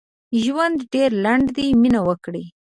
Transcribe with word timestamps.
ژوند 0.43 0.77
ډېر 0.93 1.11
لنډ 1.23 1.45
دي 1.55 1.67
مينه 1.81 2.01
وکړئ 2.07 2.45